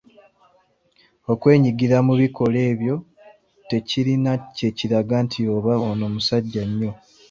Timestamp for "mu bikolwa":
2.07-2.61